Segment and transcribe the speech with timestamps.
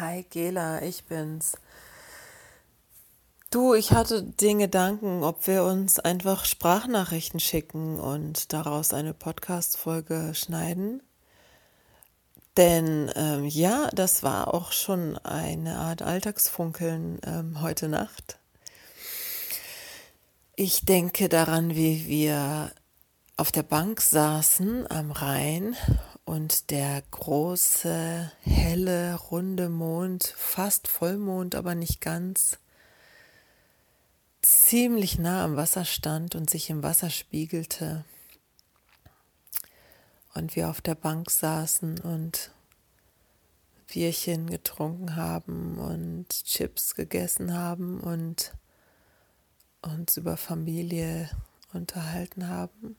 [0.00, 1.58] Hi Gela, ich bin's.
[3.50, 10.32] Du, ich hatte den Gedanken, ob wir uns einfach Sprachnachrichten schicken und daraus eine Podcast-Folge
[10.34, 11.02] schneiden.
[12.56, 18.38] Denn ähm, ja, das war auch schon eine Art Alltagsfunkeln ähm, heute Nacht.
[20.56, 22.72] Ich denke daran, wie wir
[23.36, 25.76] auf der Bank saßen am Rhein
[26.30, 32.60] und der große, helle, runde Mond, fast Vollmond, aber nicht ganz,
[34.40, 38.04] ziemlich nah am Wasser stand und sich im Wasser spiegelte.
[40.32, 42.52] Und wir auf der Bank saßen und
[43.92, 48.52] Bierchen getrunken haben und Chips gegessen haben und
[49.82, 51.28] uns über Familie
[51.72, 52.94] unterhalten haben.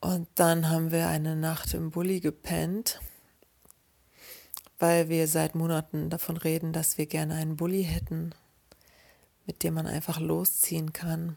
[0.00, 3.00] Und dann haben wir eine Nacht im Bulli gepennt,
[4.78, 8.34] weil wir seit Monaten davon reden, dass wir gerne einen Bulli hätten,
[9.46, 11.36] mit dem man einfach losziehen kann,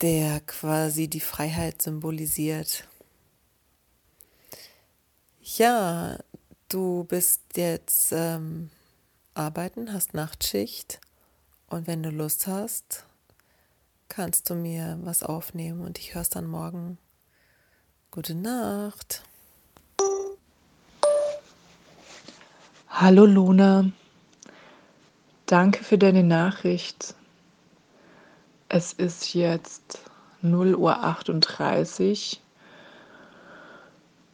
[0.00, 2.86] der quasi die Freiheit symbolisiert.
[5.42, 6.18] Ja,
[6.68, 8.70] du bist jetzt ähm,
[9.34, 11.00] arbeiten, hast Nachtschicht
[11.68, 13.04] und wenn du Lust hast,
[14.08, 16.98] kannst du mir was aufnehmen und ich höre es dann morgen.
[18.10, 19.22] Gute Nacht.
[22.88, 23.90] Hallo Luna,
[25.44, 27.14] danke für deine Nachricht.
[28.68, 30.00] Es ist jetzt
[30.42, 32.38] 0.38 Uhr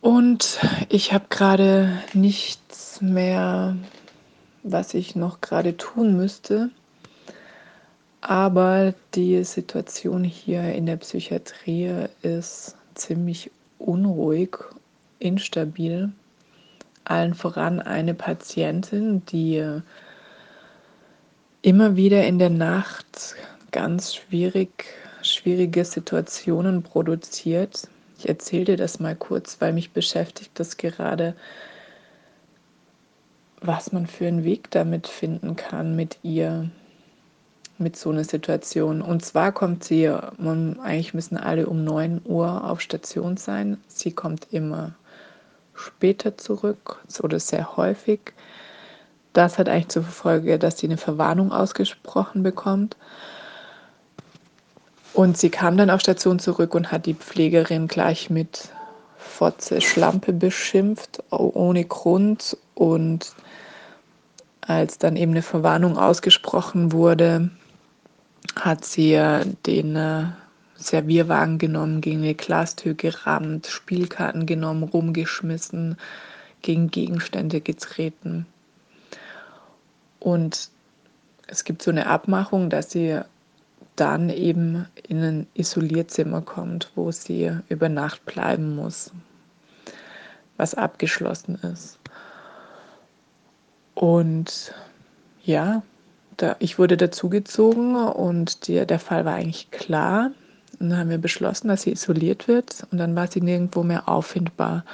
[0.01, 3.77] und ich habe gerade nichts mehr,
[4.62, 6.70] was ich noch gerade tun müsste.
[8.23, 14.59] Aber die Situation hier in der Psychiatrie ist ziemlich unruhig,
[15.19, 16.12] instabil.
[17.03, 19.81] Allen voran eine Patientin, die
[21.62, 23.35] immer wieder in der Nacht
[23.73, 24.85] ganz schwierig,
[25.23, 27.89] schwierige Situationen produziert.
[28.19, 31.35] Ich erzähle dir das mal kurz, weil mich beschäftigt das gerade,
[33.61, 36.70] was man für einen Weg damit finden kann mit ihr
[37.83, 39.03] mit so einer Situation.
[39.03, 43.79] Und zwar kommt sie, man, eigentlich müssen alle um 9 Uhr auf Station sein.
[43.89, 44.95] Sie kommt immer
[45.75, 48.33] später zurück oder sehr häufig.
[49.33, 52.97] Das hat eigentlich zur Folge, dass sie eine Verwarnung ausgesprochen bekommt.
[55.14, 58.69] Und sie kam dann auf Station zurück und hat die Pflegerin gleich mit
[59.17, 62.57] Fotze Schlampe beschimpft, ohne Grund.
[62.75, 63.35] Und
[64.63, 67.51] als dann eben eine Verwarnung ausgesprochen wurde,
[68.57, 69.20] hat sie
[69.67, 70.24] den äh,
[70.77, 75.96] Servierwagen genommen, gegen eine Glastür gerammt, Spielkarten genommen, rumgeschmissen,
[76.61, 78.46] gegen Gegenstände getreten.
[80.20, 80.70] Und
[81.46, 83.20] es gibt so eine Abmachung, dass sie
[83.96, 89.13] dann eben in ein Isolierzimmer kommt, wo sie über Nacht bleiben muss,
[90.57, 91.98] was abgeschlossen ist.
[93.95, 94.73] Und
[95.45, 95.83] ja,
[96.37, 100.31] da, ich wurde dazugezogen und die, der Fall war eigentlich klar.
[100.79, 104.09] Und dann haben wir beschlossen, dass sie isoliert wird und dann war sie nirgendwo mehr
[104.09, 104.85] auffindbar.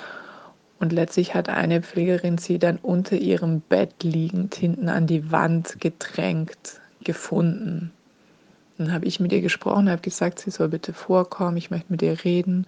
[0.80, 5.80] Und letztlich hat eine Pflegerin sie dann unter ihrem Bett liegend hinten an die Wand
[5.80, 7.90] gedrängt gefunden.
[8.76, 12.02] Dann habe ich mit ihr gesprochen, habe gesagt, sie soll bitte vorkommen, ich möchte mit
[12.02, 12.66] ihr reden.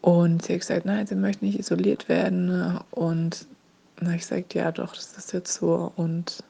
[0.00, 2.80] Und sie hat gesagt, nein, sie möchte nicht isoliert werden.
[2.90, 3.46] Und
[3.96, 5.92] dann habe ich gesagt, ja doch, das ist jetzt so.
[5.94, 6.42] Und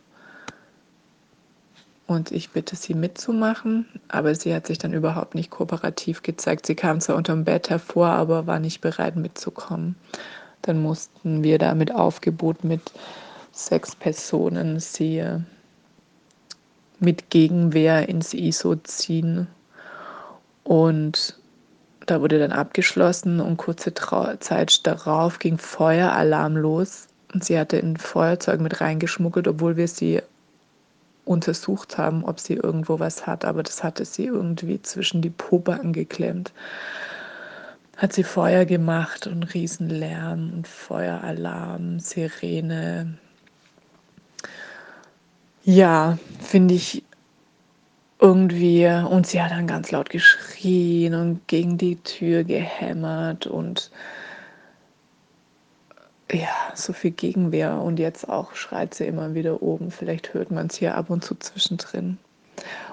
[2.06, 6.66] und ich bitte sie mitzumachen, aber sie hat sich dann überhaupt nicht kooperativ gezeigt.
[6.66, 9.96] Sie kam zwar unterm Bett hervor, aber war nicht bereit mitzukommen.
[10.62, 12.92] Dann mussten wir da mit Aufgebot mit
[13.52, 15.40] sechs Personen sie äh,
[17.00, 19.48] mit Gegenwehr ins ISO ziehen.
[20.62, 21.38] Und
[22.06, 27.08] da wurde dann abgeschlossen und kurze Zeit darauf ging Feueralarm los.
[27.34, 30.22] Und sie hatte ein Feuerzeug mit reingeschmuggelt, obwohl wir sie
[31.26, 35.92] untersucht haben, ob sie irgendwo was hat, aber das hatte sie irgendwie zwischen die Pobacken
[35.92, 36.52] geklemmt.
[37.96, 43.18] Hat sie Feuer gemacht und Riesenlärm und Feueralarm, Sirene.
[45.64, 47.02] Ja, finde ich
[48.20, 53.90] irgendwie, und sie hat dann ganz laut geschrien und gegen die Tür gehämmert und
[56.32, 59.90] ja, so viel Gegenwehr und jetzt auch schreit sie immer wieder oben.
[59.90, 62.18] Vielleicht hört man es hier ab und zu zwischendrin.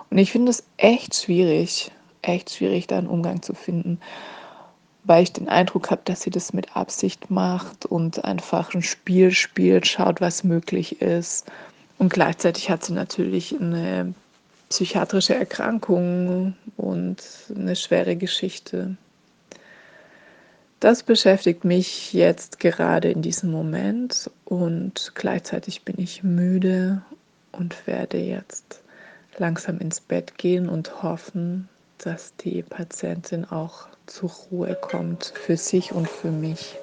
[0.10, 1.92] Und ich finde es echt schwierig,
[2.22, 4.00] echt schwierig, da einen Umgang zu finden.
[5.04, 9.32] weil ich den Eindruck habe, dass sie das mit Absicht macht und einfach ein Spiel
[9.32, 11.52] spielt, schaut, was möglich ist.
[11.98, 14.14] Und gleichzeitig hat sie natürlich eine
[14.70, 17.18] psychiatrische Erkrankung und
[17.56, 18.96] eine schwere Geschichte.
[20.84, 27.02] Das beschäftigt mich jetzt gerade in diesem Moment und gleichzeitig bin ich müde
[27.54, 28.84] und werde jetzt
[29.38, 31.70] langsam ins Bett gehen und hoffen,
[32.00, 36.76] dass die Patientin auch zur Ruhe kommt, für sich und für mich.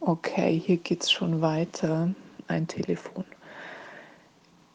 [0.00, 2.12] Okay, hier geht es schon weiter.
[2.48, 3.24] Ein Telefon.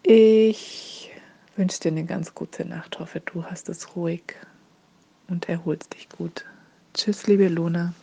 [0.03, 1.11] Ich
[1.57, 2.97] wünsche dir eine ganz gute Nacht.
[2.97, 4.37] Hoffe, du hast es ruhig
[5.27, 6.45] und erholst dich gut.
[6.97, 7.93] Tschüss, liebe Luna.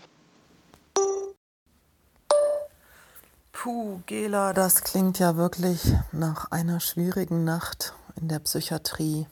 [3.50, 5.80] Puh, Gela, das klingt ja wirklich
[6.12, 9.26] nach einer schwierigen Nacht in der Psychiatrie.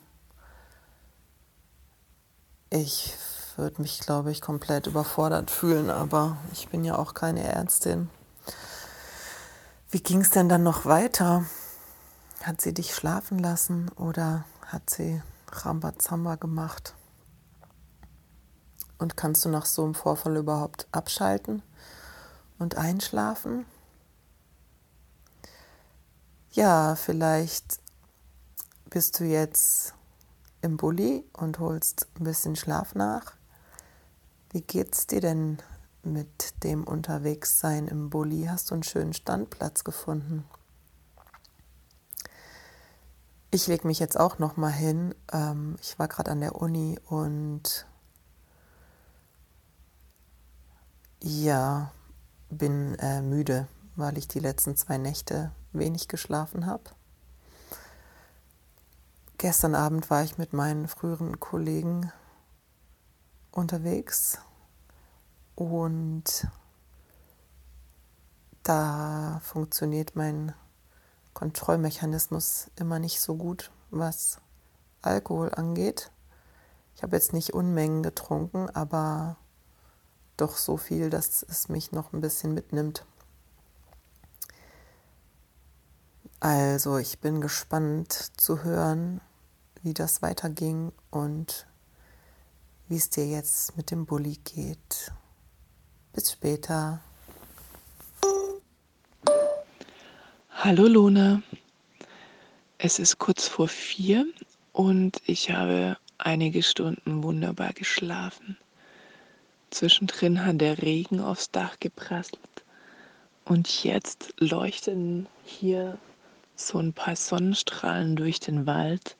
[2.69, 3.15] Ich
[3.55, 8.09] würde mich, glaube ich, komplett überfordert fühlen, aber ich bin ja auch keine Ärztin.
[9.91, 11.45] Wie ging es denn dann noch weiter?
[12.43, 15.21] Hat sie dich schlafen lassen oder hat sie
[15.53, 16.95] Rambazamba gemacht?
[18.97, 21.61] Und kannst du nach so einem Vorfall überhaupt abschalten
[22.59, 23.65] und einschlafen?
[26.51, 27.79] Ja, vielleicht
[28.89, 29.95] bist du jetzt
[30.61, 33.33] im Bulli und holst ein bisschen Schlaf nach.
[34.51, 35.57] Wie geht's dir denn
[36.03, 38.45] mit dem Unterwegssein im Bulli?
[38.45, 40.45] Hast du einen schönen Standplatz gefunden?
[43.49, 45.13] Ich lege mich jetzt auch noch mal hin.
[45.31, 47.85] Ähm, ich war gerade an der Uni und
[51.23, 51.91] ja,
[52.49, 56.83] bin äh, müde, weil ich die letzten zwei Nächte wenig geschlafen habe.
[59.37, 62.11] Gestern Abend war ich mit meinen früheren Kollegen
[63.51, 64.39] unterwegs
[65.55, 66.47] und
[68.63, 70.53] da funktioniert mein
[71.33, 74.39] Kontrollmechanismus immer nicht so gut, was
[75.01, 76.11] Alkohol angeht.
[76.95, 79.37] Ich habe jetzt nicht Unmengen getrunken, aber
[80.37, 83.05] doch so viel, dass es mich noch ein bisschen mitnimmt.
[86.39, 89.21] Also ich bin gespannt zu hören,
[89.81, 91.67] wie das weiterging und
[92.89, 95.11] wie es dir jetzt mit dem Bulli geht.
[96.11, 96.99] Bis später.
[100.49, 101.41] Hallo Luna,
[102.77, 104.25] es ist kurz vor vier
[104.71, 108.57] und ich habe einige Stunden wunderbar geschlafen.
[109.73, 112.39] Zwischendrin hat der Regen aufs Dach geprasselt
[113.43, 115.97] und jetzt leuchten hier
[116.55, 119.17] so ein paar Sonnenstrahlen durch den Wald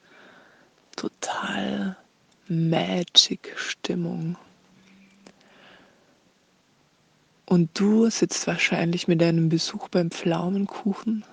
[0.96, 1.98] total
[2.48, 4.38] magic Stimmung.
[7.46, 11.26] Und du sitzt wahrscheinlich mit deinem Besuch beim Pflaumenkuchen.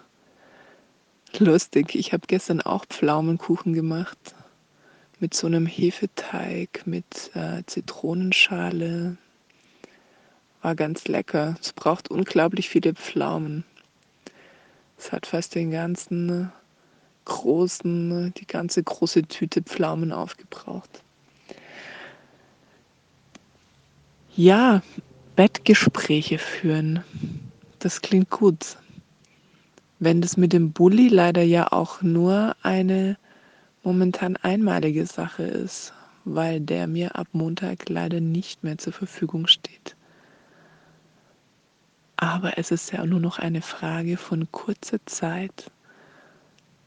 [1.39, 4.35] Lustig, ich habe gestern auch Pflaumenkuchen gemacht.
[5.21, 9.19] Mit so einem Hefeteig, mit äh, Zitronenschale.
[10.63, 11.57] War ganz lecker.
[11.61, 13.65] Es braucht unglaublich viele Pflaumen.
[14.97, 16.51] Es hat fast den ganzen
[17.27, 21.03] großen, die ganze große Tüte Pflaumen aufgebraucht.
[24.37, 24.83] Ja,
[25.37, 27.05] Bettgespräche führen.
[27.79, 28.79] Das klingt gut.
[29.99, 33.19] Wenn das mit dem Bulli leider ja auch nur eine
[33.83, 35.93] momentan einmalige Sache ist,
[36.25, 39.97] weil der mir ab Montag leider nicht mehr zur Verfügung steht.
[42.17, 45.71] Aber es ist ja nur noch eine Frage von kurzer Zeit,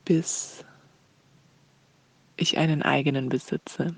[0.05, 0.63] bis
[2.37, 3.95] ich einen eigenen besitze.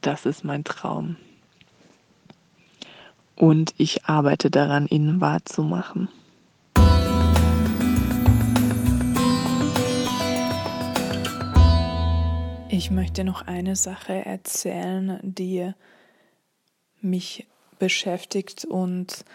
[0.00, 1.16] Das ist mein Traum.
[3.34, 6.08] Und ich arbeite daran, ihn wahrzumachen.
[12.74, 15.72] Ich möchte noch eine Sache erzählen, die
[17.02, 17.46] mich
[17.78, 19.26] beschäftigt und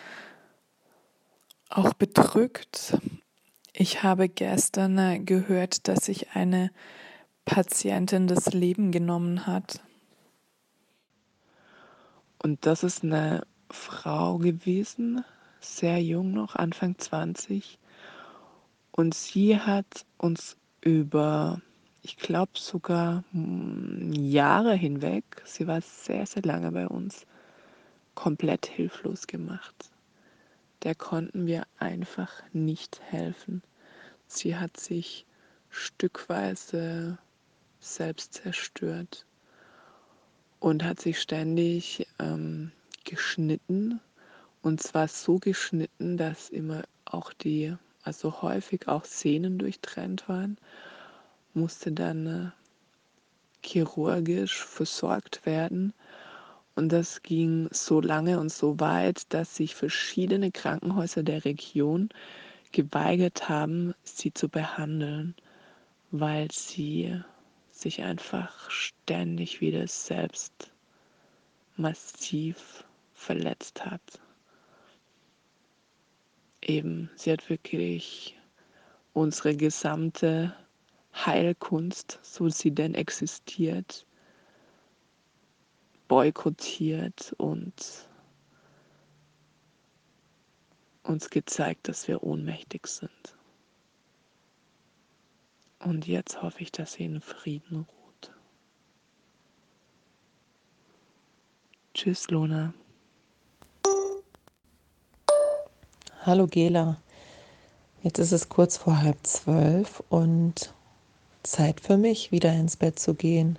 [1.70, 2.98] auch bedrückt
[3.80, 6.72] ich habe gestern äh, gehört, dass sich eine
[7.46, 9.82] Patientin das Leben genommen hat.
[12.42, 15.24] Und das ist eine Frau gewesen,
[15.60, 17.78] sehr jung noch, Anfang 20.
[18.90, 21.62] Und sie hat uns über,
[22.08, 27.26] ich glaube sogar hm, Jahre hinweg, sie war sehr, sehr lange bei uns,
[28.16, 29.92] komplett hilflos gemacht
[30.84, 33.62] der konnten wir einfach nicht helfen.
[34.28, 35.26] Sie hat sich
[35.70, 37.18] stückweise
[37.80, 39.26] selbst zerstört.
[40.60, 42.72] und hat sich ständig ähm,
[43.04, 44.00] geschnitten.
[44.64, 50.58] Und zwar so geschnitten, dass immer auch die, also häufig auch Sehnen durchtrennt waren.
[51.58, 52.52] Musste dann äh,
[53.66, 55.94] chirurgisch versorgt werden.
[56.76, 62.10] Und das ging so lange und so weit, dass sich verschiedene Krankenhäuser der Region
[62.72, 65.34] geweigert haben, sie zu behandeln,
[66.12, 67.20] weil sie
[67.72, 70.72] sich einfach ständig wieder selbst
[71.76, 72.84] massiv
[73.14, 74.02] verletzt hat.
[76.62, 78.38] Eben, sie hat wirklich
[79.14, 80.54] unsere gesamte
[81.26, 84.06] Heilkunst, so sie denn existiert,
[86.08, 88.08] boykottiert und
[91.04, 93.36] uns gezeigt, dass wir ohnmächtig sind.
[95.80, 98.32] Und jetzt hoffe ich, dass sie in Frieden ruht.
[101.94, 102.74] Tschüss, Lona.
[106.22, 107.02] Hallo Gela.
[108.04, 110.74] Jetzt ist es kurz vor halb zwölf und
[111.44, 113.58] Zeit für mich, wieder ins Bett zu gehen.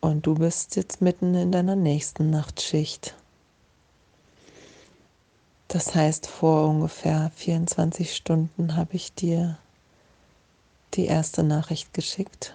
[0.00, 3.14] Und du bist jetzt mitten in deiner nächsten Nachtschicht.
[5.68, 9.56] Das heißt, vor ungefähr 24 Stunden habe ich dir
[10.94, 12.54] die erste Nachricht geschickt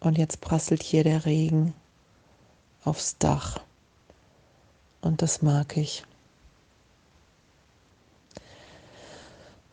[0.00, 1.72] und jetzt prasselt hier der Regen
[2.84, 3.60] aufs Dach.
[5.00, 6.04] Und das mag ich.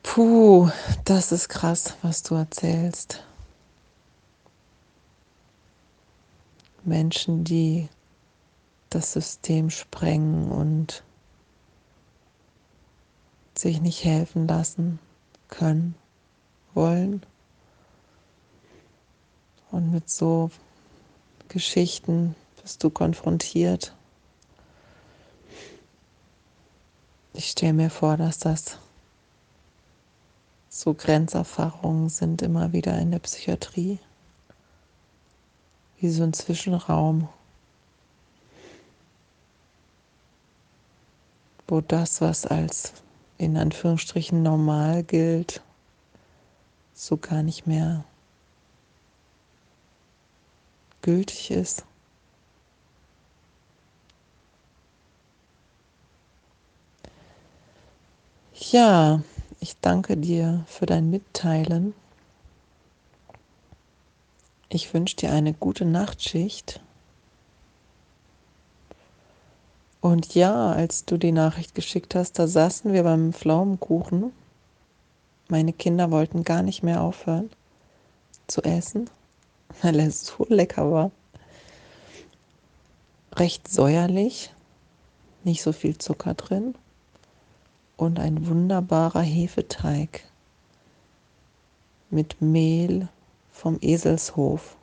[0.04, 0.70] Puh,
[1.04, 3.25] das ist krass, was du erzählst.
[6.86, 7.90] Menschen, die
[8.90, 11.04] das System sprengen und
[13.58, 15.00] sich nicht helfen lassen
[15.48, 15.96] können,
[16.74, 17.26] wollen.
[19.72, 20.52] Und mit so
[21.48, 23.94] Geschichten bist du konfrontiert.
[27.34, 28.78] Ich stelle mir vor, dass das
[30.70, 34.00] so Grenzerfahrungen sind immer wieder in der Psychiatrie
[36.06, 37.28] wie so ein Zwischenraum,
[41.68, 42.94] wo das, was als
[43.40, 45.62] in Anführungsstrichen normal gilt,
[46.94, 48.04] so gar nicht mehr
[51.02, 51.84] gültig ist.
[58.54, 59.24] Ja,
[59.60, 61.96] ich danke dir für dein Mitteilen.
[64.76, 66.82] Ich wünsche dir eine gute Nachtschicht.
[70.02, 74.34] Und ja, als du die Nachricht geschickt hast, da saßen wir beim Pflaumenkuchen.
[75.48, 77.50] Meine Kinder wollten gar nicht mehr aufhören
[78.48, 79.10] zu essen,
[79.82, 81.12] weil er so lecker war.
[83.38, 84.54] Recht säuerlich,
[85.46, 86.76] nicht so viel Zucker drin
[87.96, 90.26] und ein wunderbarer Hefeteig
[92.10, 93.08] mit Mehl,
[93.56, 94.76] vom Eselshof,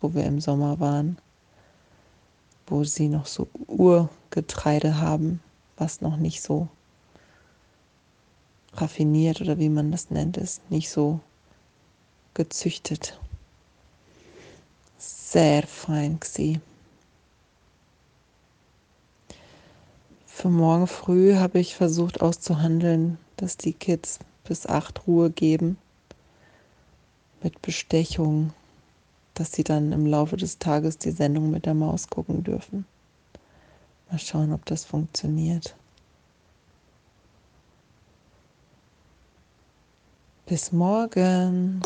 [0.00, 1.18] wo wir im Sommer waren,
[2.66, 5.40] wo sie noch so Urgetreide haben,
[5.76, 6.68] was noch nicht so
[8.72, 11.20] raffiniert oder wie man das nennt, ist nicht so
[12.32, 13.20] gezüchtet.
[14.98, 16.60] Sehr fein gsi.
[20.26, 25.76] Für morgen früh habe ich versucht auszuhandeln, dass die Kids bis acht Ruhe geben
[27.44, 28.52] mit Bestechung,
[29.34, 32.86] dass sie dann im Laufe des Tages die Sendung mit der Maus gucken dürfen.
[34.10, 35.76] Mal schauen, ob das funktioniert.
[40.46, 41.82] Bis morgen.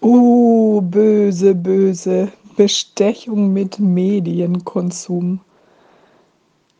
[0.00, 2.32] Uh, böse, böse.
[2.56, 5.40] Bestechung mit Medienkonsum.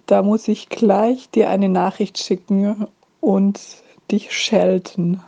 [0.06, 2.86] Da muss ich gleich dir eine Nachricht schicken
[3.20, 3.60] und
[4.10, 5.20] dich schelten.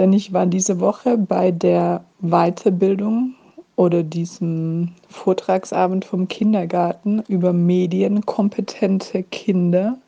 [0.00, 3.34] Denn ich war diese Woche bei der Weiterbildung
[3.76, 9.98] oder diesem Vortragsabend vom Kindergarten über medienkompetente Kinder.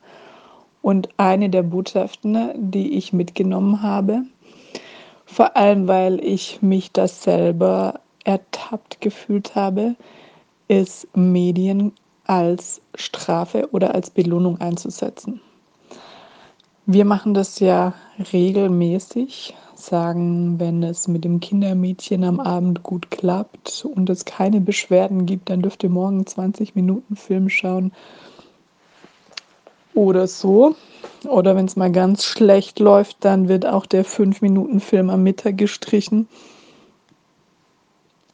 [0.81, 4.23] Und eine der Botschaften, die ich mitgenommen habe,
[5.25, 9.95] vor allem weil ich mich das selber ertappt gefühlt habe,
[10.69, 11.91] ist Medien
[12.25, 15.39] als Strafe oder als Belohnung einzusetzen.
[16.87, 17.93] Wir machen das ja
[18.33, 25.25] regelmäßig, sagen, wenn es mit dem Kindermädchen am Abend gut klappt und es keine Beschwerden
[25.25, 27.91] gibt, dann dürft ihr morgen 20 Minuten Film schauen
[29.93, 30.75] oder so.
[31.27, 36.27] Oder wenn es mal ganz schlecht läuft, dann wird auch der 5-Minuten-Film am Mittag gestrichen.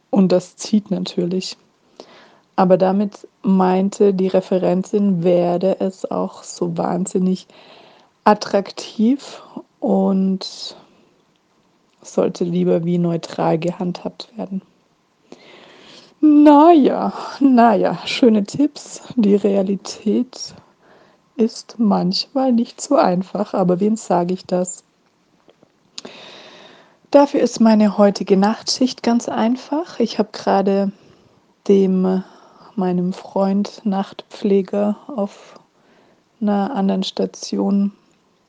[0.10, 1.58] Und das zieht natürlich.
[2.56, 7.48] Aber damit meinte die Referentin, werde es auch so wahnsinnig
[8.25, 9.41] attraktiv
[9.79, 10.75] und
[12.01, 14.62] sollte lieber wie neutral gehandhabt werden.
[16.22, 19.01] Naja, naja, schöne Tipps.
[19.15, 20.53] Die Realität
[21.38, 24.84] ist manchmal nicht so einfach, aber wem sage ich das?
[27.12, 30.00] Dafür ist meine heutige Nachtschicht ganz einfach.
[30.00, 30.91] Ich habe gerade
[31.68, 32.24] dem
[32.75, 35.60] meinem Freund Nachtpfleger auf
[36.41, 37.91] einer anderen Station,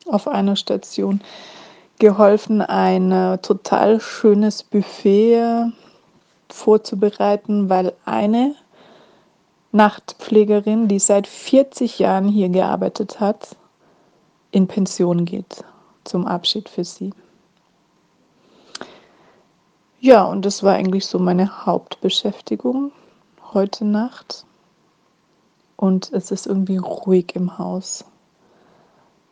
[0.06, 1.20] auf einer Station
[2.00, 5.70] geholfen, ein äh, total schönes Buffet
[6.48, 8.56] vorzubereiten, weil eine
[9.70, 13.56] Nachtpflegerin, die seit 40 Jahren hier gearbeitet hat,
[14.50, 15.64] in Pension geht
[16.02, 17.12] zum Abschied für sie.
[20.00, 22.90] Ja, und das war eigentlich so meine Hauptbeschäftigung
[23.52, 24.44] heute Nacht.
[25.76, 28.04] Und es ist irgendwie ruhig im Haus.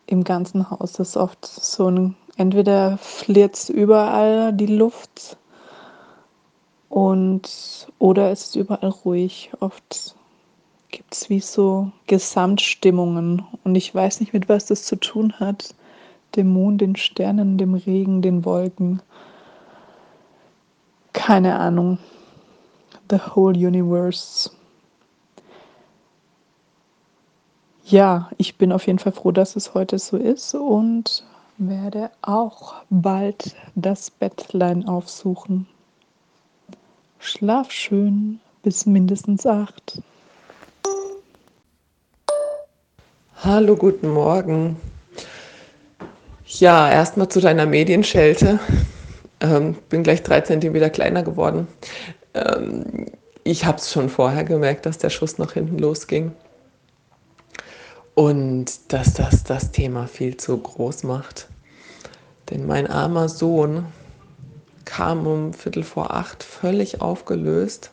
[0.07, 5.37] Im ganzen Haus ist oft so ein, entweder flirzt überall die Luft
[6.88, 9.50] und oder es ist überall ruhig.
[9.61, 10.14] Oft
[10.90, 15.75] gibt es wie so Gesamtstimmungen und ich weiß nicht, mit was das zu tun hat.
[16.37, 19.02] Dem Mond, den Sternen, dem Regen, den Wolken.
[21.12, 21.99] Keine Ahnung.
[23.11, 24.50] The whole universe.
[27.85, 31.25] Ja, ich bin auf jeden Fall froh, dass es heute so ist und
[31.59, 35.67] werde auch bald das Bettlein aufsuchen.
[37.19, 40.00] Schlaf schön bis mindestens acht.
[43.43, 44.77] Hallo, guten Morgen.
[46.47, 48.59] Ja, erstmal zu deiner Medienschelte.
[49.41, 51.69] Ähm, bin gleich drei Zentimeter kleiner geworden.
[52.35, 53.07] Ähm,
[53.45, 56.33] ich habe es schon vorher gemerkt, dass der Schuss nach hinten losging.
[58.19, 61.49] Und dass das das Thema viel zu groß macht.
[62.51, 63.87] Denn mein armer Sohn,
[64.85, 67.92] kam um Viertel vor acht völlig aufgelöst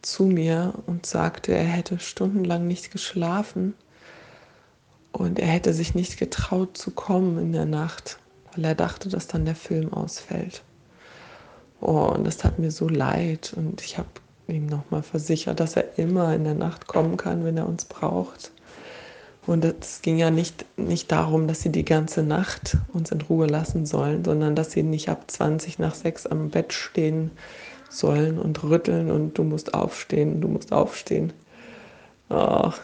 [0.00, 3.74] zu mir und sagte, er hätte stundenlang nicht geschlafen
[5.10, 8.20] und er hätte sich nicht getraut zu kommen in der Nacht,
[8.54, 10.62] weil er dachte, dass dann der Film ausfällt.
[11.80, 14.08] Oh, und das tat mir so leid und ich habe
[14.46, 18.52] ihm nochmal versichert, dass er immer in der Nacht kommen kann, wenn er uns braucht.
[19.46, 23.46] Und es ging ja nicht, nicht darum, dass sie die ganze Nacht uns in Ruhe
[23.46, 27.30] lassen sollen, sondern dass sie nicht ab 20 nach 6 am Bett stehen
[27.90, 31.32] sollen und rütteln und du musst aufstehen, du musst aufstehen.
[32.30, 32.80] Ach,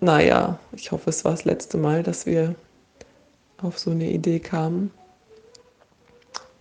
[0.00, 2.54] naja, ich hoffe, es war das letzte Mal, dass wir
[3.60, 4.92] auf so eine Idee kamen.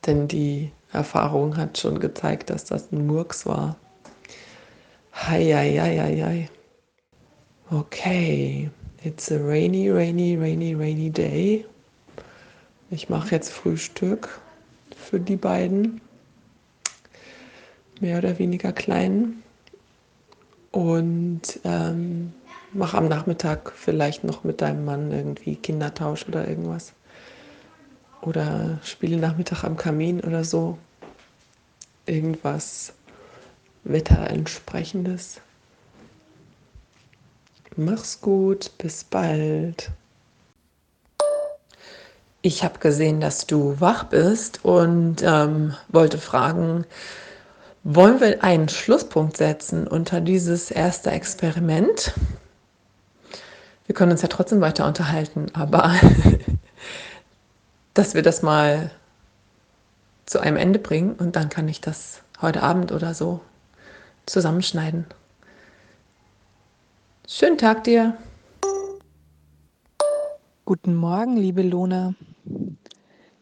[0.06, 3.76] Denn die Erfahrung hat schon gezeigt, dass das ein Murks war.
[5.14, 6.50] Hei, hei, hei, hei.
[7.70, 8.72] Okay.
[9.04, 11.66] It's a rainy, rainy, rainy, rainy day.
[12.92, 14.40] Ich mache jetzt Frühstück
[14.96, 16.02] für die beiden,
[18.00, 19.42] mehr oder weniger kleinen.
[20.72, 22.32] Und ähm,
[22.74, 26.94] mache am Nachmittag vielleicht noch mit deinem Mann irgendwie Kindertausch oder irgendwas.
[28.22, 30.78] Oder spiele Nachmittag am Kamin oder so.
[32.06, 32.94] Irgendwas
[33.84, 35.42] Wetterentsprechendes.
[37.84, 39.90] Mach's gut, bis bald.
[42.44, 46.86] Ich habe gesehen, dass du wach bist und ähm, wollte fragen,
[47.84, 52.14] wollen wir einen Schlusspunkt setzen unter dieses erste Experiment?
[53.88, 55.96] Wir können uns ja trotzdem weiter unterhalten, aber
[57.96, 58.92] dass wir das mal
[60.28, 63.42] zu einem Ende bringen und dann kann ich das heute Abend oder so
[64.28, 65.08] zusammenschneiden.
[67.34, 68.18] Schönen Tag dir.
[70.66, 72.14] Guten Morgen, liebe Luna.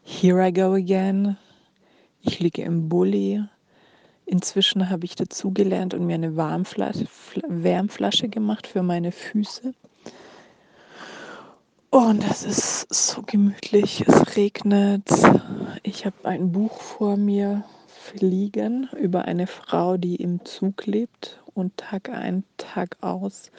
[0.04, 1.36] Here I go again.
[2.22, 3.42] Ich liege im Bulli.
[4.26, 7.08] Inzwischen habe ich dazugelernt und mir eine Warmflasche,
[7.48, 9.74] Wärmflasche gemacht für meine Füße.
[11.90, 14.04] Und es ist so gemütlich.
[14.06, 15.08] Es regnet.
[15.82, 17.64] Ich habe ein Buch vor mir
[18.14, 23.50] liegen über eine Frau, die im Zug lebt und Tag ein, Tag aus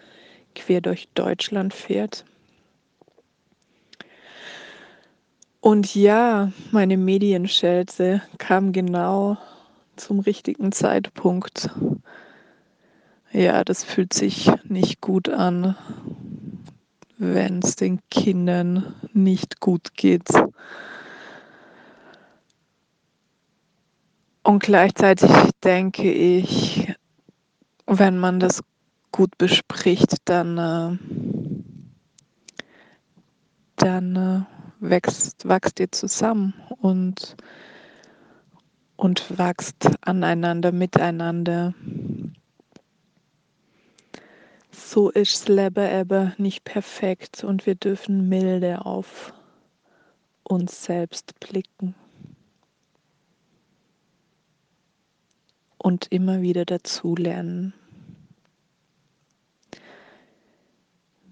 [0.56, 2.26] quer durch Deutschland fährt.
[5.60, 9.38] Und ja, meine Medienschelte kam genau
[9.96, 11.70] zum richtigen Zeitpunkt.
[13.32, 15.76] Ja, das fühlt sich nicht gut an,
[17.18, 20.28] wenn es den Kindern nicht gut geht.
[24.44, 25.30] Und gleichzeitig
[25.64, 26.92] denke ich,
[27.86, 28.64] wenn man das
[29.12, 30.98] gut bespricht, dann, äh,
[33.76, 34.42] dann äh,
[34.80, 37.36] wächst, wächst ihr zusammen und,
[38.96, 41.74] und wächst aneinander, miteinander.
[44.72, 49.34] So ist Leben eben nicht perfekt und wir dürfen milde auf
[50.44, 51.96] uns selbst blicken.
[55.78, 57.74] Und immer wieder dazulernen.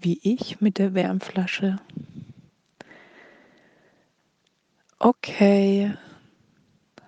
[0.02, 1.76] Wie ich mit der Wärmflasche.
[4.98, 5.92] Okay,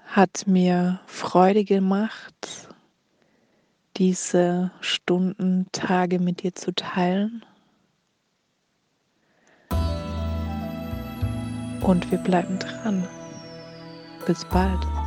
[0.04, 2.68] hat mir Freude gemacht,
[3.96, 7.42] diese Stunden, Tage mit dir zu teilen.
[11.80, 13.08] Und wir bleiben dran.
[14.26, 15.01] Bis bald.